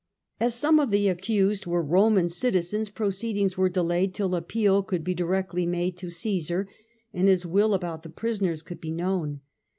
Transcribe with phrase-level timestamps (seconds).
[0.39, 5.13] As some of the accused were Roman citizens, proceedings were delayed till appeal could be
[5.13, 6.67] directly made to Caesar,
[7.13, 9.41] and his will about the prisoners could be known.